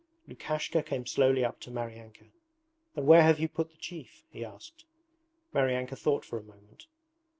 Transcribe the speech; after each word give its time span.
Lukashka 0.27 0.81
came 0.83 1.05
slowly 1.05 1.45
up 1.45 1.59
to 1.59 1.69
Maryanka. 1.69 2.31
'And 2.95 3.05
where 3.05 3.21
have 3.21 3.39
you 3.39 3.47
put 3.47 3.67
up 3.67 3.73
the 3.73 3.77
chief?' 3.77 4.23
he 4.31 4.43
asked. 4.43 4.85
Maryanka 5.53 5.95
thought 5.95 6.25
for 6.25 6.39
a 6.39 6.43
moment. 6.43 6.87